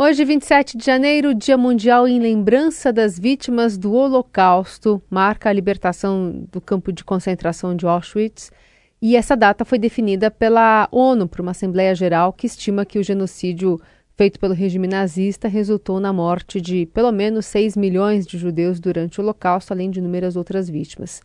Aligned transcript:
Hoje, 0.00 0.24
27 0.24 0.78
de 0.78 0.86
janeiro, 0.86 1.34
Dia 1.34 1.58
Mundial 1.58 2.06
em 2.06 2.20
lembrança 2.20 2.92
das 2.92 3.18
vítimas 3.18 3.76
do 3.76 3.92
Holocausto, 3.92 5.02
marca 5.10 5.50
a 5.50 5.52
libertação 5.52 6.46
do 6.52 6.60
campo 6.60 6.92
de 6.92 7.02
concentração 7.02 7.74
de 7.74 7.84
Auschwitz. 7.84 8.52
E 9.02 9.16
essa 9.16 9.36
data 9.36 9.64
foi 9.64 9.76
definida 9.76 10.30
pela 10.30 10.88
ONU 10.92 11.26
por 11.26 11.40
uma 11.40 11.50
Assembleia 11.50 11.96
Geral 11.96 12.32
que 12.32 12.46
estima 12.46 12.86
que 12.86 12.96
o 12.96 13.02
genocídio 13.02 13.80
feito 14.16 14.38
pelo 14.38 14.54
regime 14.54 14.86
nazista 14.86 15.48
resultou 15.48 15.98
na 15.98 16.12
morte 16.12 16.60
de 16.60 16.86
pelo 16.86 17.10
menos 17.10 17.46
6 17.46 17.76
milhões 17.76 18.24
de 18.24 18.38
judeus 18.38 18.78
durante 18.78 19.20
o 19.20 19.24
Holocausto, 19.24 19.72
além 19.72 19.90
de 19.90 19.98
inúmeras 19.98 20.36
outras 20.36 20.70
vítimas. 20.70 21.20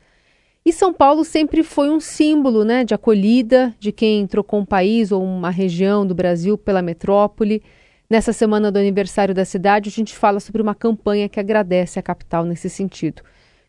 E 0.65 0.73
São 0.73 0.91
Paulo 0.91 1.23
sempre 1.23 1.61
foi 1.61 1.91
um 1.91 1.99
símbolo 1.99 2.65
né, 2.65 2.83
de 2.83 2.95
acolhida 2.95 3.71
de 3.79 3.91
quem 3.91 4.25
trocou 4.25 4.61
um 4.61 4.65
país 4.65 5.11
ou 5.11 5.23
uma 5.23 5.51
região 5.51 6.07
do 6.07 6.15
Brasil 6.15 6.57
pela 6.57 6.81
metrópole. 6.81 7.61
Nessa 8.09 8.33
semana 8.33 8.71
do 8.71 8.77
aniversário 8.77 9.33
da 9.33 9.45
cidade, 9.45 9.89
a 9.89 9.91
gente 9.91 10.15
fala 10.15 10.39
sobre 10.39 10.61
uma 10.61 10.75
campanha 10.75 11.29
que 11.29 11.39
agradece 11.39 11.97
a 11.97 12.03
capital 12.03 12.43
nesse 12.43 12.69
sentido. 12.69 13.23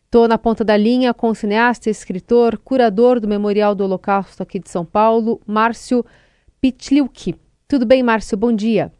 Estou 0.05 0.27
na 0.27 0.37
ponta 0.37 0.63
da 0.63 0.77
linha 0.77 1.13
com 1.13 1.29
o 1.29 1.35
cineasta, 1.35 1.89
escritor, 1.89 2.57
curador 2.57 3.19
do 3.19 3.27
Memorial 3.27 3.73
do 3.73 3.83
Holocausto 3.83 4.43
aqui 4.43 4.59
de 4.59 4.69
São 4.69 4.85
Paulo, 4.85 5.41
Márcio 5.45 6.05
Pitliuki. 6.61 7.35
Tudo 7.67 7.85
bem, 7.85 8.03
Márcio? 8.03 8.37
Bom 8.37 8.53
dia. 8.53 8.93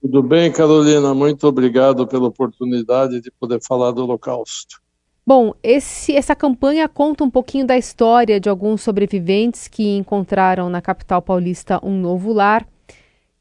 Tudo 0.00 0.22
bem, 0.22 0.52
Carolina. 0.52 1.14
Muito 1.14 1.46
obrigado 1.46 2.06
pela 2.06 2.28
oportunidade 2.28 3.20
de 3.20 3.30
poder 3.30 3.60
falar 3.62 3.92
do 3.92 4.04
Holocausto. 4.04 4.82
Bom, 5.26 5.54
esse, 5.62 6.14
essa 6.14 6.36
campanha 6.36 6.86
conta 6.86 7.24
um 7.24 7.30
pouquinho 7.30 7.66
da 7.66 7.78
história 7.78 8.38
de 8.38 8.48
alguns 8.48 8.82
sobreviventes 8.82 9.66
que 9.66 9.96
encontraram 9.96 10.68
na 10.68 10.82
capital 10.82 11.22
paulista 11.22 11.80
um 11.82 11.98
novo 11.98 12.30
lar 12.32 12.66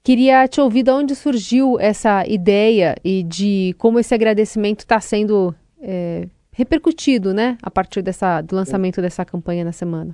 Queria 0.03 0.45
te 0.49 0.59
ouvir 0.59 0.83
de 0.83 0.91
onde 0.91 1.15
surgiu 1.15 1.79
essa 1.79 2.27
ideia 2.27 2.93
e 3.05 3.23
de 3.23 3.73
como 3.77 3.97
esse 3.97 4.13
agradecimento 4.13 4.81
está 4.81 4.99
sendo 4.99 5.55
é, 5.81 6.27
repercutido, 6.51 7.33
né, 7.33 7.57
a 7.63 7.71
partir 7.71 8.01
dessa, 8.01 8.41
do 8.41 8.53
lançamento 8.53 9.01
dessa 9.01 9.23
campanha 9.23 9.63
na 9.63 9.71
semana. 9.71 10.13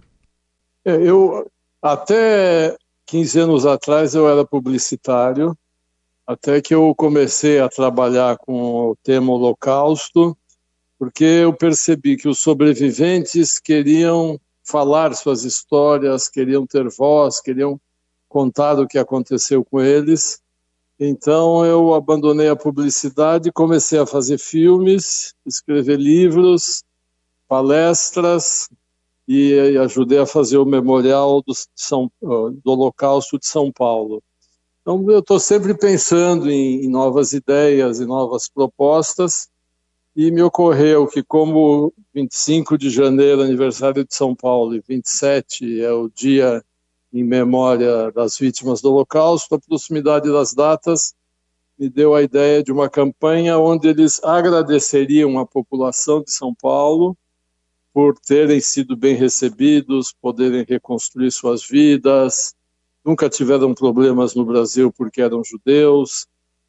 É, 0.85 0.91
eu 0.95 1.49
até 1.81 2.77
15 3.07 3.39
anos 3.39 3.65
atrás 3.65 4.13
eu 4.13 4.29
era 4.29 4.45
publicitário, 4.45 5.57
até 6.27 6.61
que 6.61 6.75
eu 6.75 6.93
comecei 6.93 7.59
a 7.59 7.67
trabalhar 7.67 8.37
com 8.37 8.91
o 8.91 8.95
tema 9.01 9.33
Holocausto, 9.33 10.37
porque 10.99 11.23
eu 11.23 11.51
percebi 11.51 12.15
que 12.15 12.27
os 12.27 12.37
sobreviventes 12.37 13.57
queriam 13.57 14.39
falar 14.63 15.15
suas 15.15 15.43
histórias, 15.43 16.29
queriam 16.29 16.67
ter 16.67 16.87
voz, 16.89 17.41
queriam 17.41 17.81
contar 18.29 18.79
o 18.79 18.87
que 18.87 18.97
aconteceu 18.97 19.65
com 19.65 19.81
eles. 19.81 20.41
Então 20.99 21.65
eu 21.65 21.93
abandonei 21.93 22.47
a 22.47 22.55
publicidade, 22.55 23.51
comecei 23.51 23.97
a 23.97 24.05
fazer 24.05 24.37
filmes, 24.37 25.33
escrever 25.45 25.97
livros, 25.97 26.83
palestras 27.47 28.69
e 29.27 29.77
ajudei 29.77 30.19
a 30.19 30.25
fazer 30.25 30.57
o 30.57 30.65
memorial 30.65 31.41
do, 31.41 31.53
São, 31.75 32.11
do 32.21 32.61
Holocausto 32.65 33.39
de 33.39 33.47
São 33.47 33.71
Paulo. 33.71 34.21
Então 34.81 35.03
eu 35.09 35.19
estou 35.19 35.39
sempre 35.39 35.73
pensando 35.73 36.49
em, 36.49 36.85
em 36.85 36.89
novas 36.89 37.33
ideias 37.33 37.99
e 37.99 38.05
novas 38.05 38.47
propostas 38.47 39.49
e 40.15 40.31
me 40.31 40.41
ocorreu 40.41 41.07
que 41.07 41.23
como 41.23 41.93
25 42.13 42.77
de 42.77 42.89
janeiro, 42.89 43.41
aniversário 43.41 44.03
de 44.03 44.13
São 44.13 44.35
Paulo, 44.35 44.75
e 44.75 44.81
27 44.85 45.81
é 45.81 45.91
o 45.91 46.09
dia 46.09 46.63
em 47.11 47.23
memória 47.23 48.11
das 48.11 48.37
vítimas 48.37 48.81
do 48.81 48.91
Holocausto, 48.91 49.55
a 49.55 49.59
proximidade 49.59 50.31
das 50.31 50.53
datas 50.53 51.13
me 51.77 51.89
deu 51.89 52.13
a 52.13 52.21
ideia 52.21 52.61
de 52.61 52.71
uma 52.71 52.89
campanha 52.89 53.57
onde 53.57 53.87
eles 53.87 54.21
agradeceriam 54.23 55.39
a 55.39 55.45
população 55.45 56.21
de 56.21 56.31
São 56.31 56.53
Paulo 56.53 57.17
por 57.93 58.19
terem 58.19 58.59
sido 58.59 58.95
bem 58.95 59.15
recebidos, 59.15 60.13
poderem 60.21 60.65
reconstruir 60.67 61.31
suas 61.31 61.65
vidas, 61.65 62.53
nunca 63.03 63.29
tiveram 63.29 63.73
problemas 63.73 64.35
no 64.35 64.45
Brasil 64.45 64.91
porque 64.91 65.21
eram 65.21 65.43
judeus, 65.43 66.27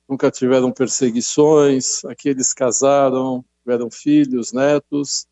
nunca 0.09 0.31
tiveram 0.31 0.73
perseguições, 0.73 2.05
aqui 2.05 2.29
eles 2.31 2.55
casaram, 2.55 3.45
tiveram 3.63 3.91
filhos, 3.91 4.53
netos. 4.53 5.27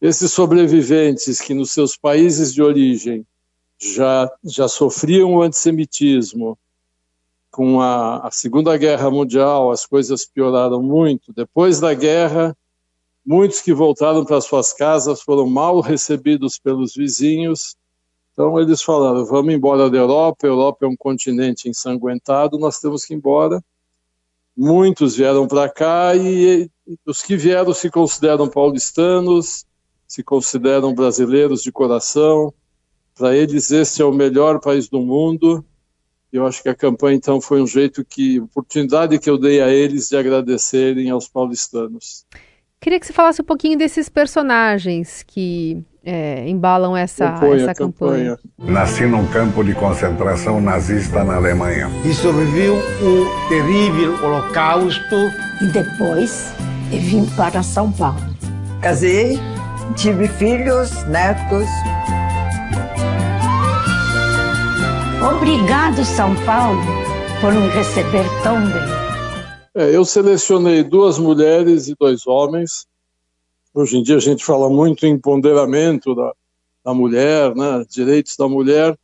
Esses 0.00 0.32
sobreviventes 0.32 1.40
que 1.40 1.52
nos 1.52 1.72
seus 1.72 1.96
países 1.96 2.54
de 2.54 2.62
origem 2.62 3.26
já, 3.78 4.30
já 4.44 4.68
sofriam 4.68 5.34
o 5.34 5.42
antissemitismo. 5.42 6.58
Com 7.50 7.80
a, 7.80 8.26
a 8.26 8.30
Segunda 8.30 8.76
Guerra 8.76 9.10
Mundial, 9.10 9.70
as 9.70 9.86
coisas 9.86 10.24
pioraram 10.24 10.82
muito. 10.82 11.32
Depois 11.32 11.80
da 11.80 11.94
guerra, 11.94 12.56
muitos 13.24 13.60
que 13.60 13.72
voltaram 13.72 14.24
para 14.24 14.40
suas 14.40 14.72
casas 14.72 15.22
foram 15.22 15.48
mal 15.48 15.80
recebidos 15.80 16.58
pelos 16.58 16.94
vizinhos. 16.94 17.76
Então 18.32 18.60
eles 18.60 18.82
falaram: 18.82 19.24
vamos 19.24 19.54
embora 19.54 19.88
da 19.88 19.96
Europa. 19.96 20.46
A 20.46 20.50
Europa 20.50 20.84
é 20.84 20.88
um 20.88 20.96
continente 20.96 21.68
ensanguentado, 21.68 22.58
nós 22.58 22.78
temos 22.78 23.04
que 23.04 23.14
ir 23.14 23.16
embora. 23.16 23.62
Muitos 24.56 25.16
vieram 25.16 25.46
para 25.46 25.68
cá 25.68 26.14
e, 26.14 26.70
e 26.86 26.98
os 27.06 27.22
que 27.22 27.36
vieram 27.36 27.72
se 27.72 27.90
consideram 27.90 28.48
paulistanos, 28.48 29.64
se 30.06 30.22
consideram 30.22 30.94
brasileiros 30.94 31.62
de 31.62 31.70
coração, 31.70 32.52
para 33.18 33.36
eles, 33.36 33.70
esse 33.70 34.00
é 34.00 34.04
o 34.04 34.12
melhor 34.12 34.60
país 34.60 34.88
do 34.88 35.00
mundo. 35.00 35.64
Eu 36.32 36.46
acho 36.46 36.62
que 36.62 36.68
a 36.68 36.74
campanha, 36.74 37.16
então, 37.16 37.40
foi 37.40 37.60
um 37.60 37.66
jeito 37.66 38.04
que, 38.04 38.38
oportunidade 38.40 39.18
que 39.18 39.28
eu 39.28 39.38
dei 39.38 39.60
a 39.60 39.68
eles 39.68 40.08
de 40.08 40.16
agradecerem 40.16 41.10
aos 41.10 41.28
paulistanos. 41.28 42.26
Queria 42.80 43.00
que 43.00 43.06
você 43.06 43.12
falasse 43.12 43.42
um 43.42 43.44
pouquinho 43.44 43.76
desses 43.76 44.08
personagens 44.08 45.24
que 45.26 45.82
é, 46.04 46.48
embalam 46.48 46.96
essa, 46.96 47.24
essa 47.24 47.74
campanha. 47.74 47.74
campanha. 47.74 48.38
Nasci 48.56 49.04
num 49.04 49.26
campo 49.26 49.64
de 49.64 49.74
concentração 49.74 50.60
nazista 50.60 51.24
na 51.24 51.36
Alemanha. 51.36 51.90
E 52.04 52.14
sobreviveu 52.14 52.76
o 52.76 53.48
terrível 53.48 54.14
holocausto. 54.24 55.16
E 55.60 55.66
depois 55.66 56.52
eu 56.92 57.00
vim 57.00 57.26
para 57.36 57.62
São 57.62 57.90
Paulo. 57.90 58.20
Casei, 58.80 59.38
tive 59.96 60.28
filhos, 60.28 61.04
netos. 61.08 61.66
Obrigado, 65.50 66.04
São 66.04 66.34
Paulo, 66.44 66.78
por 67.40 67.54
me 67.54 67.68
receber 67.68 68.26
tão 68.42 68.60
bem. 68.66 68.82
É, 69.74 69.96
eu 69.96 70.04
selecionei 70.04 70.82
duas 70.82 71.18
mulheres 71.18 71.88
e 71.88 71.94
dois 71.98 72.26
homens. 72.26 72.86
Hoje 73.72 73.96
em 73.96 74.02
dia 74.02 74.16
a 74.16 74.20
gente 74.20 74.44
fala 74.44 74.68
muito 74.68 75.06
em 75.06 75.14
empoderamento 75.14 76.14
da, 76.14 76.34
da 76.84 76.92
mulher, 76.92 77.54
né, 77.56 77.82
direitos 77.88 78.36
da 78.36 78.46
mulher. 78.46 78.94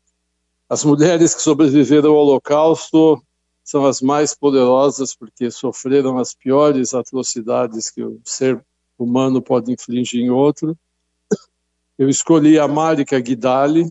As 0.69 0.84
mulheres 0.84 1.34
que 1.34 1.41
sobreviveram 1.41 2.10
ao 2.10 2.16
Holocausto 2.16 3.22
são 3.65 3.87
as 3.87 4.03
mais 4.03 4.34
poderosas 4.34 5.16
porque 5.16 5.50
sofreram 5.50 6.19
as 6.19 6.34
piores 6.34 6.93
atrocidades 6.93 7.91
que 7.91 8.05
o 8.05 8.21
ser 8.22 8.62
humano 8.99 9.41
pode 9.41 9.72
infligir 9.72 10.21
em 10.21 10.28
outro. 10.28 10.76
Eu 11.99 12.11
escolhi 12.11 12.59
a 12.59 12.69
Marika 12.69 13.19
Guidali, 13.19 13.91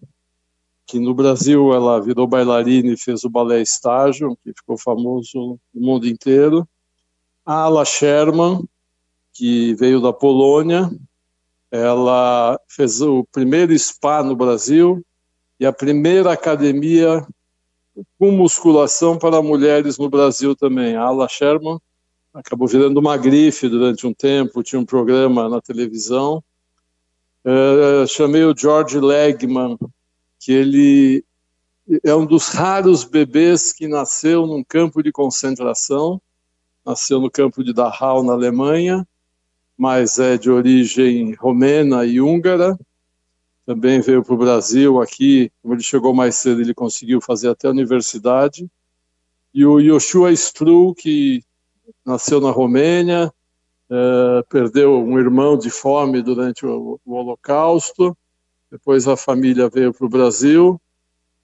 que 0.85 0.99
no 0.99 1.13
Brasil 1.13 1.73
ela 1.73 1.99
virou 1.99 2.27
bailarina 2.27 2.93
e 2.93 2.97
fez 2.97 3.23
o 3.23 3.29
balé 3.29 3.61
estágio, 3.61 4.37
que 4.43 4.53
ficou 4.53 4.77
famoso 4.77 5.59
no 5.73 5.81
mundo 5.81 6.07
inteiro. 6.07 6.67
A 7.45 7.63
Ala 7.63 7.85
Sherman, 7.85 8.63
que 9.33 9.73
veio 9.75 10.01
da 10.01 10.13
Polônia, 10.13 10.89
ela 11.71 12.59
fez 12.67 13.01
o 13.01 13.25
primeiro 13.31 13.77
spa 13.77 14.21
no 14.21 14.35
Brasil 14.35 15.03
e 15.59 15.65
a 15.65 15.73
primeira 15.73 16.31
academia 16.31 17.25
com 18.19 18.31
musculação 18.31 19.17
para 19.17 19.41
mulheres 19.41 19.97
no 19.97 20.09
Brasil 20.09 20.55
também. 20.55 20.95
A 20.95 21.03
Ala 21.03 21.27
Sherman 21.27 21.79
acabou 22.33 22.67
virando 22.67 22.99
uma 22.99 23.17
grife 23.17 23.69
durante 23.69 24.07
um 24.07 24.13
tempo, 24.13 24.63
tinha 24.63 24.79
um 24.79 24.85
programa 24.85 25.47
na 25.47 25.61
televisão. 25.61 26.43
Uh, 27.45 28.07
chamei 28.07 28.43
o 28.43 28.55
George 28.55 28.99
Legman, 28.99 29.77
que 30.43 30.51
ele 30.51 31.25
é 32.03 32.13
um 32.13 32.25
dos 32.25 32.49
raros 32.49 33.05
bebês 33.05 33.71
que 33.71 33.87
nasceu 33.87 34.45
num 34.45 34.61
campo 34.61 35.01
de 35.01 35.09
concentração, 35.09 36.21
nasceu 36.85 37.21
no 37.21 37.31
campo 37.31 37.63
de 37.63 37.71
Dachau, 37.73 38.23
na 38.23 38.33
Alemanha, 38.33 39.07
mas 39.77 40.19
é 40.19 40.37
de 40.37 40.51
origem 40.51 41.33
romena 41.35 42.05
e 42.05 42.19
húngara. 42.19 42.77
Também 43.65 44.01
veio 44.01 44.21
para 44.21 44.33
o 44.33 44.37
Brasil 44.37 45.01
aqui, 45.01 45.49
como 45.61 45.75
ele 45.75 45.83
chegou 45.83 46.13
mais 46.13 46.35
cedo, 46.35 46.59
ele 46.59 46.73
conseguiu 46.73 47.21
fazer 47.21 47.47
até 47.47 47.69
a 47.69 47.71
universidade. 47.71 48.69
E 49.53 49.65
o 49.65 49.79
Yoshua 49.79 50.33
Stru, 50.33 50.93
que 50.93 51.41
nasceu 52.05 52.41
na 52.41 52.51
Romênia, 52.51 53.31
é, 53.89 54.43
perdeu 54.49 54.99
um 54.99 55.17
irmão 55.17 55.57
de 55.57 55.69
fome 55.69 56.21
durante 56.21 56.65
o, 56.65 56.99
o 57.05 57.13
Holocausto, 57.13 58.17
depois 58.73 59.07
a 59.07 59.15
família 59.15 59.69
veio 59.69 59.93
para 59.93 60.07
o 60.07 60.09
Brasil 60.09 60.81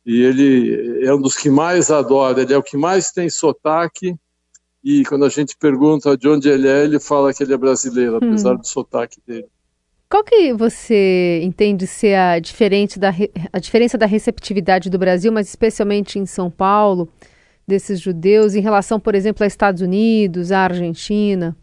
e 0.03 0.23
ele 0.23 1.05
é 1.05 1.13
um 1.13 1.21
dos 1.21 1.37
que 1.37 1.47
mais 1.47 1.91
adora, 1.91 2.41
ele 2.41 2.51
é 2.51 2.57
o 2.57 2.63
que 2.63 2.75
mais 2.75 3.11
tem 3.11 3.29
sotaque 3.29 4.15
e 4.83 5.05
quando 5.05 5.25
a 5.25 5.29
gente 5.29 5.55
pergunta 5.55 6.17
de 6.17 6.27
onde 6.27 6.49
ele 6.49 6.67
é, 6.67 6.85
ele 6.85 6.99
fala 6.99 7.31
que 7.31 7.43
ele 7.43 7.53
é 7.53 7.57
brasileiro, 7.57 8.15
apesar 8.15 8.53
hum. 8.53 8.57
do 8.57 8.67
sotaque 8.67 9.21
dele. 9.27 9.45
Qual 10.09 10.23
que 10.23 10.51
você 10.53 11.39
entende 11.43 11.85
ser 11.85 12.15
a, 12.15 12.39
diferente 12.39 12.97
da, 12.97 13.13
a 13.53 13.59
diferença 13.59 13.95
da 13.95 14.07
receptividade 14.07 14.89
do 14.89 14.97
Brasil, 14.97 15.31
mas 15.31 15.47
especialmente 15.49 16.17
em 16.17 16.25
São 16.25 16.49
Paulo, 16.49 17.07
desses 17.67 17.99
judeus, 17.99 18.55
em 18.55 18.61
relação, 18.61 18.99
por 18.99 19.13
exemplo, 19.13 19.43
aos 19.43 19.53
Estados 19.53 19.83
Unidos, 19.83 20.51
à 20.51 20.61
Argentina? 20.61 21.55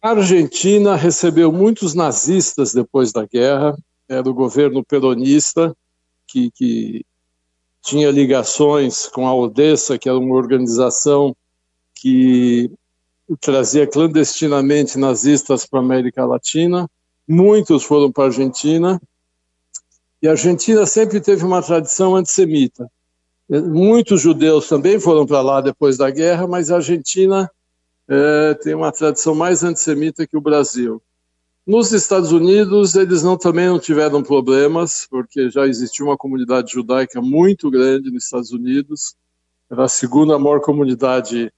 A 0.00 0.12
Argentina 0.12 0.96
recebeu 0.96 1.52
muitos 1.52 1.92
nazistas 1.92 2.72
depois 2.72 3.12
da 3.12 3.26
guerra, 3.26 3.76
era 4.10 4.28
o 4.28 4.34
governo 4.34 4.84
peronista, 4.84 5.74
que, 6.26 6.50
que 6.50 7.06
tinha 7.80 8.10
ligações 8.10 9.06
com 9.06 9.28
a 9.28 9.34
Odessa, 9.34 9.96
que 9.96 10.08
era 10.08 10.18
uma 10.18 10.34
organização 10.34 11.34
que 11.94 12.68
trazia 13.40 13.86
clandestinamente 13.86 14.98
nazistas 14.98 15.64
para 15.64 15.78
a 15.78 15.82
América 15.82 16.26
Latina. 16.26 16.90
Muitos 17.26 17.84
foram 17.84 18.10
para 18.10 18.24
a 18.24 18.26
Argentina. 18.26 19.00
E 20.20 20.26
a 20.26 20.32
Argentina 20.32 20.84
sempre 20.86 21.20
teve 21.20 21.44
uma 21.44 21.62
tradição 21.62 22.16
antissemita. 22.16 22.90
Muitos 23.48 24.20
judeus 24.20 24.68
também 24.68 24.98
foram 24.98 25.24
para 25.24 25.40
lá 25.40 25.60
depois 25.60 25.96
da 25.96 26.10
guerra, 26.10 26.48
mas 26.48 26.68
a 26.70 26.76
Argentina 26.76 27.48
é, 28.08 28.54
tem 28.54 28.74
uma 28.74 28.90
tradição 28.90 29.36
mais 29.36 29.62
antissemita 29.62 30.26
que 30.26 30.36
o 30.36 30.40
Brasil. 30.40 31.00
Nos 31.70 31.92
Estados 31.92 32.32
Unidos, 32.32 32.96
eles 32.96 33.22
não, 33.22 33.38
também 33.38 33.68
não 33.68 33.78
tiveram 33.78 34.24
problemas, 34.24 35.06
porque 35.08 35.48
já 35.48 35.68
existia 35.68 36.04
uma 36.04 36.16
comunidade 36.16 36.72
judaica 36.72 37.22
muito 37.22 37.70
grande 37.70 38.10
nos 38.10 38.24
Estados 38.24 38.50
Unidos. 38.50 39.14
Era 39.70 39.84
a 39.84 39.88
segunda 39.88 40.36
maior 40.36 40.60
comunidade, 40.60 41.52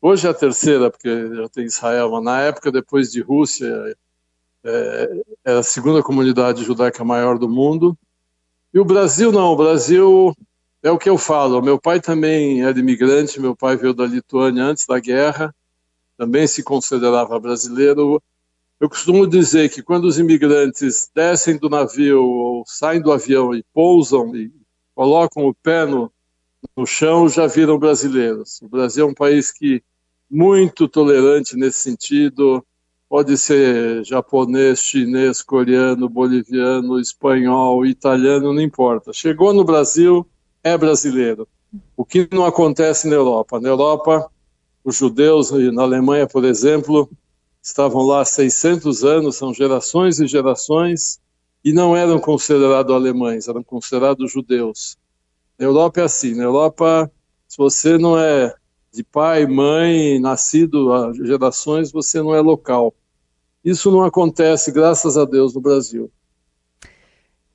hoje 0.00 0.28
é 0.28 0.30
a 0.30 0.34
terceira, 0.34 0.92
porque 0.92 1.34
já 1.34 1.48
tem 1.48 1.64
Israel, 1.64 2.12
mas 2.12 2.22
na 2.22 2.40
época, 2.40 2.70
depois 2.70 3.10
de 3.10 3.20
Rússia, 3.20 3.96
é, 4.62 5.22
era 5.44 5.58
a 5.58 5.64
segunda 5.64 6.04
comunidade 6.04 6.62
judaica 6.62 7.02
maior 7.02 7.36
do 7.36 7.48
mundo. 7.48 7.98
E 8.72 8.78
o 8.78 8.84
Brasil 8.84 9.32
não, 9.32 9.54
o 9.54 9.56
Brasil 9.56 10.32
é 10.84 10.90
o 10.92 10.98
que 10.98 11.10
eu 11.10 11.18
falo. 11.18 11.60
Meu 11.60 11.80
pai 11.80 12.00
também 12.00 12.62
era 12.62 12.78
imigrante, 12.78 13.40
meu 13.40 13.56
pai 13.56 13.76
veio 13.76 13.92
da 13.92 14.06
Lituânia 14.06 14.62
antes 14.62 14.86
da 14.86 15.00
guerra, 15.00 15.52
também 16.16 16.46
se 16.46 16.62
considerava 16.62 17.40
brasileiro. 17.40 18.22
Eu 18.82 18.88
costumo 18.88 19.28
dizer 19.28 19.70
que 19.70 19.80
quando 19.80 20.06
os 20.06 20.18
imigrantes 20.18 21.08
descem 21.14 21.56
do 21.56 21.70
navio 21.70 22.20
ou 22.20 22.64
saem 22.66 23.00
do 23.00 23.12
avião 23.12 23.54
e 23.54 23.64
pousam 23.72 24.34
e 24.34 24.50
colocam 24.92 25.46
o 25.46 25.54
pé 25.54 25.86
no, 25.86 26.10
no 26.76 26.84
chão, 26.84 27.28
já 27.28 27.46
viram 27.46 27.78
brasileiros. 27.78 28.60
O 28.60 28.68
Brasil 28.68 29.06
é 29.06 29.08
um 29.08 29.14
país 29.14 29.52
que 29.52 29.80
muito 30.28 30.88
tolerante 30.88 31.56
nesse 31.56 31.78
sentido. 31.78 32.66
Pode 33.08 33.38
ser 33.38 34.04
japonês, 34.04 34.80
chinês, 34.80 35.42
coreano, 35.42 36.08
boliviano, 36.08 36.98
espanhol, 36.98 37.86
italiano, 37.86 38.52
não 38.52 38.60
importa. 38.60 39.12
Chegou 39.12 39.54
no 39.54 39.62
Brasil, 39.62 40.26
é 40.60 40.76
brasileiro. 40.76 41.46
O 41.96 42.04
que 42.04 42.28
não 42.32 42.44
acontece 42.44 43.06
na 43.06 43.14
Europa? 43.14 43.60
Na 43.60 43.68
Europa, 43.68 44.28
os 44.82 44.96
judeus, 44.96 45.52
na 45.52 45.84
Alemanha, 45.84 46.26
por 46.26 46.44
exemplo, 46.44 47.08
estavam 47.62 48.02
lá 48.02 48.22
há 48.22 48.24
600 48.24 49.04
anos, 49.04 49.36
são 49.36 49.54
gerações 49.54 50.18
e 50.18 50.26
gerações, 50.26 51.20
e 51.64 51.72
não 51.72 51.96
eram 51.96 52.18
considerados 52.18 52.92
alemães, 52.92 53.46
eram 53.46 53.62
considerados 53.62 54.32
judeus. 54.32 54.96
Na 55.56 55.66
Europa 55.66 56.00
é 56.00 56.04
assim, 56.04 56.34
na 56.34 56.42
Europa, 56.42 57.10
se 57.46 57.56
você 57.56 57.96
não 57.96 58.18
é 58.18 58.52
de 58.92 59.04
pai, 59.04 59.46
mãe, 59.46 60.18
nascido 60.18 60.92
há 60.92 61.12
gerações, 61.12 61.92
você 61.92 62.20
não 62.20 62.34
é 62.34 62.40
local. 62.40 62.92
Isso 63.64 63.90
não 63.92 64.02
acontece, 64.02 64.72
graças 64.72 65.16
a 65.16 65.24
Deus, 65.24 65.54
no 65.54 65.60
Brasil. 65.60 66.10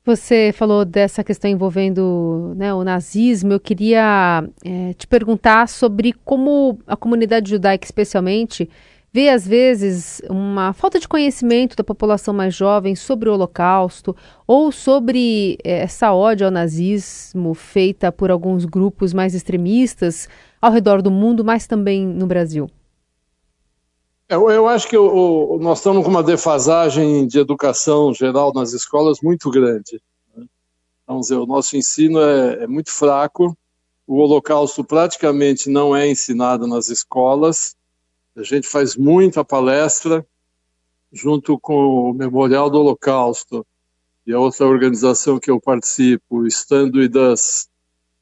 Você 0.06 0.54
falou 0.54 0.86
dessa 0.86 1.22
questão 1.22 1.52
envolvendo 1.52 2.54
né, 2.56 2.74
o 2.74 2.82
nazismo. 2.82 3.52
Eu 3.52 3.60
queria 3.60 4.42
é, 4.64 4.94
te 4.94 5.06
perguntar 5.06 5.68
sobre 5.68 6.14
como 6.24 6.80
a 6.88 6.96
comunidade 6.96 7.50
judaica, 7.50 7.86
especialmente, 7.86 8.70
vê 9.18 9.30
às 9.30 9.48
vezes 9.48 10.22
uma 10.30 10.74
falta 10.74 11.00
de 11.00 11.08
conhecimento 11.08 11.76
da 11.76 11.84
população 11.84 12.36
mais 12.36 12.54
jovem 12.54 12.96
sobre 12.96 13.28
o 13.28 13.34
Holocausto 13.34 14.16
ou 14.46 14.72
sobre 14.72 15.58
é, 15.64 15.80
essa 15.80 16.14
ódio 16.14 16.46
ao 16.46 16.52
nazismo 16.52 17.56
feita 17.56 18.12
por 18.12 18.30
alguns 18.30 18.64
grupos 18.64 19.16
mais 19.16 19.34
extremistas 19.34 20.30
ao 20.62 20.72
redor 20.72 21.02
do 21.02 21.10
mundo, 21.10 21.44
mas 21.44 21.66
também 21.66 22.06
no 22.06 22.28
Brasil. 22.28 22.70
Eu, 24.30 24.52
eu 24.52 24.68
acho 24.68 24.88
que 24.88 24.96
o, 24.96 25.56
o, 25.56 25.58
nós 25.58 25.80
estamos 25.80 26.04
com 26.04 26.12
uma 26.12 26.22
defasagem 26.22 27.26
de 27.26 27.40
educação 27.40 28.14
geral 28.14 28.54
nas 28.54 28.72
escolas 28.74 29.18
muito 29.20 29.50
grande. 29.50 30.00
Né? 30.36 30.46
Vamos 31.08 31.24
dizer, 31.24 31.40
o 31.40 31.48
nosso 31.48 31.76
ensino 31.76 32.20
é, 32.20 32.66
é 32.66 32.68
muito 32.68 32.92
fraco, 32.92 33.58
o 34.06 34.18
Holocausto 34.18 34.84
praticamente 34.84 35.72
não 35.72 35.96
é 35.96 36.08
ensinado 36.08 36.68
nas 36.68 36.90
escolas. 36.90 37.76
A 38.38 38.44
gente 38.44 38.68
faz 38.68 38.96
muita 38.96 39.44
palestra 39.44 40.24
junto 41.12 41.60
com 41.60 42.12
o 42.12 42.14
Memorial 42.14 42.70
do 42.70 42.80
Holocausto 42.80 43.66
e 44.28 44.32
a 44.32 44.40
outra 44.40 44.68
organização 44.68 45.40
que 45.40 45.50
eu 45.50 45.60
participo, 45.60 46.46
Estando 46.46 47.02
e 47.02 47.08
Das, 47.08 47.68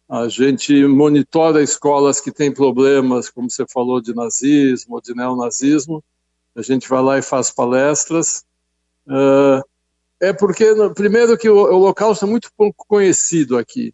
a 0.08 0.30
gente 0.30 0.88
monitora 0.88 1.62
escolas 1.62 2.22
que 2.22 2.32
têm 2.32 2.50
problemas, 2.50 3.30
como 3.30 3.52
você 3.52 3.66
falou, 3.68 4.00
de 4.00 4.16
nazismo, 4.16 5.02
de 5.02 5.14
neonazismo. 5.14 6.02
A 6.56 6.62
gente 6.62 6.88
vai 6.88 7.02
lá 7.02 7.18
e 7.18 7.22
faz 7.22 7.52
palestras. 7.52 8.46
Uh, 9.06 9.62
é 10.22 10.32
porque, 10.32 10.66
primeiro, 10.96 11.38
que 11.38 11.50
o 11.50 11.58
Holocausto 11.58 12.24
é 12.24 12.30
muito 12.30 12.50
pouco 12.56 12.86
conhecido 12.88 13.58
aqui. 13.58 13.94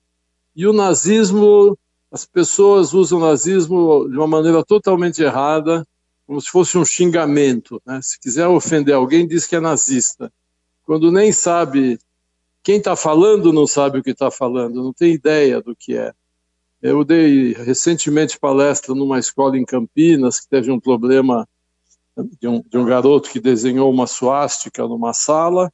E 0.56 0.68
o 0.68 0.74
nazismo, 0.74 1.76
as 2.12 2.26
pessoas 2.26 2.94
usam 2.94 3.18
o 3.18 3.22
nazismo 3.22 4.08
de 4.08 4.18
uma 4.18 4.28
maneira 4.28 4.64
totalmente 4.64 5.24
errada, 5.24 5.84
como 6.32 6.40
se 6.40 6.50
fosse 6.50 6.78
um 6.78 6.86
xingamento. 6.86 7.82
Né? 7.86 8.00
Se 8.02 8.18
quiser 8.18 8.48
ofender 8.48 8.96
alguém, 8.96 9.28
diz 9.28 9.46
que 9.46 9.54
é 9.54 9.60
nazista. 9.60 10.32
Quando 10.86 11.12
nem 11.12 11.30
sabe 11.34 12.00
quem 12.64 12.78
está 12.78 12.96
falando 12.96 13.52
não 13.52 13.68
sabe 13.68 14.00
o 14.00 14.04
que 14.04 14.12
está 14.12 14.32
falando, 14.32 14.82
não 14.82 14.94
tem 14.94 15.12
ideia 15.12 15.60
do 15.60 15.76
que 15.76 15.98
é. 15.98 16.14
Eu 16.82 17.04
dei 17.04 17.52
recentemente 17.52 18.40
palestra 18.40 18.96
numa 18.96 19.20
escola 19.20 19.58
em 19.58 19.66
Campinas 19.66 20.40
que 20.40 20.48
teve 20.48 20.72
um 20.72 20.80
problema 20.80 21.46
de 22.40 22.48
um, 22.48 22.62
de 22.62 22.78
um 22.78 22.86
garoto 22.86 23.30
que 23.30 23.40
desenhou 23.42 23.92
uma 23.92 24.08
suástica 24.08 24.88
numa 24.88 25.12
sala, 25.12 25.70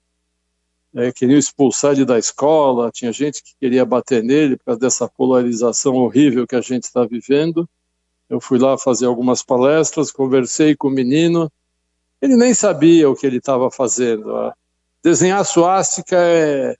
é, 0.95 1.11
queriam 1.11 1.37
expulsar 1.37 1.91
ele 1.91 2.03
da 2.03 2.17
escola, 2.17 2.89
tinha 2.91 3.11
gente 3.11 3.43
que 3.43 3.51
queria 3.59 3.85
bater 3.85 4.23
nele 4.23 4.57
por 4.57 4.65
causa 4.65 4.79
dessa 4.79 5.07
polarização 5.07 5.93
horrível 5.93 6.47
que 6.47 6.55
a 6.55 6.61
gente 6.61 6.85
está 6.85 7.05
vivendo. 7.05 7.69
Eu 8.29 8.41
fui 8.41 8.59
lá 8.59 8.77
fazer 8.77 9.05
algumas 9.05 9.41
palestras, 9.41 10.11
conversei 10.11 10.75
com 10.75 10.87
o 10.87 10.91
menino, 10.91 11.51
ele 12.21 12.35
nem 12.35 12.53
sabia 12.53 13.09
o 13.09 13.15
que 13.15 13.25
ele 13.25 13.37
estava 13.37 13.71
fazendo 13.71 14.53
desenhar 15.07 15.45
suástica 15.45 16.17
é, 16.17 16.75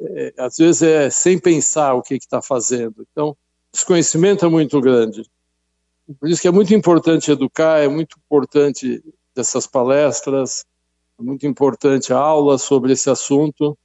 é, 0.00 0.34
às 0.38 0.56
vezes 0.56 0.82
é 0.82 1.10
sem 1.10 1.38
pensar 1.38 1.94
o 1.94 2.02
que 2.02 2.14
está 2.14 2.42
fazendo. 2.42 3.06
Então, 3.12 3.36
desconhecimento 3.72 4.44
é 4.44 4.48
muito 4.48 4.80
grande. 4.80 5.22
Por 6.18 6.28
isso 6.28 6.42
que 6.42 6.48
é 6.48 6.50
muito 6.50 6.74
importante 6.74 7.30
educar, 7.30 7.78
é 7.78 7.88
muito 7.88 8.16
importante 8.18 9.02
essas 9.36 9.66
palestras, 9.66 10.64
é 11.18 11.22
muito 11.22 11.46
importante 11.46 12.12
a 12.12 12.18
aula 12.18 12.58
sobre 12.58 12.92
esse 12.92 13.08
assunto, 13.08 13.78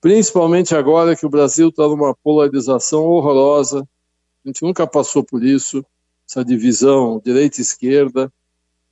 principalmente 0.00 0.74
agora 0.74 1.14
que 1.14 1.26
o 1.26 1.30
Brasil 1.30 1.68
está 1.68 1.82
numa 1.86 2.14
polarização 2.14 3.04
horrorosa. 3.04 3.86
A 4.44 4.48
gente 4.48 4.62
nunca 4.62 4.86
passou 4.86 5.22
por 5.22 5.44
isso, 5.44 5.84
essa 6.28 6.44
divisão 6.44 7.20
direita 7.24 7.60
e 7.60 7.62
esquerda. 7.62 8.30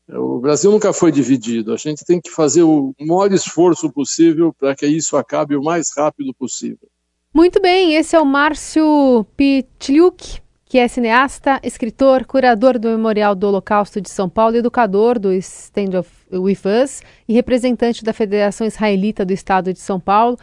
O 0.09 0.39
Brasil 0.39 0.71
nunca 0.71 0.93
foi 0.93 1.11
dividido. 1.11 1.73
A 1.73 1.77
gente 1.77 2.05
tem 2.05 2.21
que 2.21 2.31
fazer 2.31 2.63
o 2.63 2.95
maior 3.01 3.33
esforço 3.33 3.91
possível 3.91 4.55
para 4.59 4.75
que 4.75 4.87
isso 4.87 5.17
acabe 5.17 5.57
o 5.57 5.63
mais 5.63 5.89
rápido 5.97 6.33
possível. 6.35 6.89
Muito 7.35 7.61
bem, 7.61 7.95
esse 7.95 8.17
é 8.17 8.21
o 8.21 8.25
Márcio 8.25 9.27
Pitliuk, 9.37 10.41
que 10.65 10.79
é 10.79 10.89
cineasta, 10.89 11.61
escritor, 11.63 12.25
curador 12.25 12.79
do 12.79 12.89
Memorial 12.89 13.35
do 13.35 13.47
Holocausto 13.49 14.01
de 14.01 14.09
São 14.09 14.29
Paulo, 14.29 14.57
educador 14.57 15.19
do 15.19 15.33
Stand 15.35 16.03
With 16.33 16.61
Us 16.83 17.03
e 17.29 17.35
representante 17.35 18.03
da 18.03 18.13
Federação 18.13 18.67
Israelita 18.67 19.25
do 19.25 19.33
Estado 19.33 19.73
de 19.73 19.81
São 19.81 20.01
Paulo, 20.01 20.39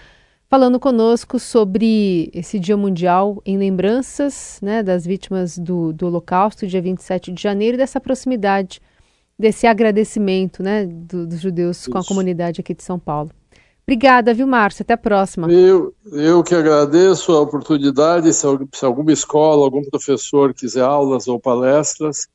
falando 0.53 0.79
conosco 0.79 1.39
sobre 1.39 2.29
esse 2.31 2.60
Dia 2.60 2.77
Mundial 2.77 3.41
em 3.43 3.57
lembranças 3.57 4.60
né, 4.62 4.83
das 4.83 5.03
vítimas 5.03 5.57
do, 5.57 5.91
do 5.91 6.05
Holocausto, 6.05 6.67
dia 6.67 6.79
27 6.79 7.31
de 7.31 7.41
janeiro, 7.41 7.74
e 7.74 7.77
dessa 7.79 8.00
proximidade 8.00 8.79
desse 9.38 9.65
agradecimento 9.65 10.62
né, 10.62 10.86
do, 10.86 11.25
dos 11.25 11.41
judeus 11.41 11.79
Isso. 11.79 11.89
com 11.89 11.98
a 11.98 12.05
comunidade 12.05 12.62
aqui 12.62 12.75
de 12.75 12.83
São 12.83 13.00
Paulo. 13.00 13.31
Obrigada, 13.81 14.31
viu, 14.31 14.45
Márcio? 14.45 14.83
Até 14.83 14.93
a 14.93 14.98
próxima. 14.98 15.51
Eu, 15.51 15.91
eu 16.12 16.43
que 16.43 16.53
agradeço 16.53 17.31
a 17.31 17.41
oportunidade. 17.41 18.31
Se, 18.31 18.45
se 18.75 18.86
alguma 18.86 19.12
escola, 19.12 19.65
algum 19.65 19.81
professor 19.89 20.53
quiser 20.53 20.83
aulas 20.83 21.27
ou 21.27 21.39
palestras, 21.39 22.27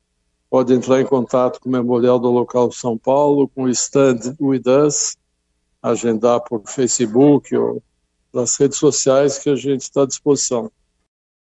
pode 0.49 0.73
entrar 0.73 0.99
em 0.99 1.05
contato 1.05 1.61
com 1.61 1.69
o 1.69 1.71
Memorial 1.71 2.19
do 2.19 2.29
Local 2.29 2.69
São 2.73 2.97
Paulo, 2.97 3.47
com 3.47 3.63
o 3.63 3.69
stand 3.69 4.35
With 4.41 4.63
Us, 4.67 5.15
agendar 5.81 6.41
por 6.41 6.61
Facebook 6.67 7.55
ou 7.55 7.81
nas 8.33 8.55
redes 8.57 8.77
sociais 8.77 9.37
que 9.39 9.49
a 9.49 9.55
gente 9.55 9.81
está 9.81 10.03
à 10.03 10.05
disposição. 10.05 10.71